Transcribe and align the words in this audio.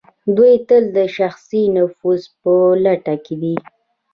دوی 0.35 0.53
تل 0.67 0.83
د 0.97 0.99
شخصي 1.17 1.63
نفوذ 1.75 2.21
په 2.41 2.53
لټه 2.83 3.15
کې 3.25 3.35
دي. 3.41 3.55